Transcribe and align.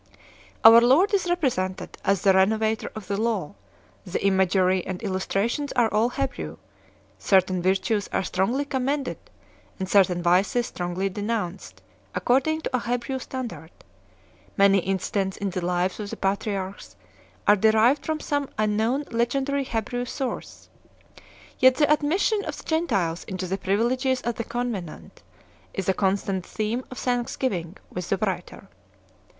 Our 0.65 0.81
Lord 0.81 1.13
is 1.13 1.29
represented 1.29 1.95
as 2.03 2.23
the 2.23 2.33
renovator 2.33 2.91
of 2.95 3.05
the 3.07 3.21
law; 3.21 3.53
the 4.03 4.25
imagery 4.25 4.83
and 4.83 4.99
illustrations 5.03 5.71
are 5.73 5.93
all 5.93 6.09
Hebrew; 6.09 6.57
certain 7.19 7.61
virtues 7.61 8.09
are 8.11 8.23
strongly 8.23 8.65
commended 8.65 9.19
and 9.77 9.87
certain 9.87 10.23
vices 10.23 10.65
strongly 10.65 11.07
de 11.07 11.21
nounced 11.21 11.73
according 12.15 12.61
to 12.61 12.75
a 12.75 12.79
Hebrew 12.79 13.19
standard; 13.19 13.69
many 14.57 14.79
incidents 14.79 15.37
in 15.37 15.51
the 15.51 15.63
lives 15.63 15.99
of 15.99 16.09
the 16.09 16.17
patriarchs 16.17 16.95
are 17.47 17.55
derived 17.55 18.03
from 18.03 18.19
some 18.19 18.49
un 18.57 18.75
known 18.75 19.03
legendary 19.11 19.63
Hebrew 19.65 20.05
source. 20.05 20.67
Yet 21.59 21.75
the 21.75 21.91
admission 21.93 22.43
of 22.45 22.57
the 22.57 22.63
Gentiles 22.63 23.23
into 23.25 23.45
the 23.45 23.59
privileges 23.59 24.21
of 24.21 24.33
the 24.33 24.43
covenant 24.45 25.21
is 25.75 25.87
a 25.87 25.93
constant 25.93 26.43
theme 26.43 26.85
of 26.89 26.97
thanksgiving 26.97 27.77
with 27.91 28.09
the 28.09 28.17
writer. 28.17 28.67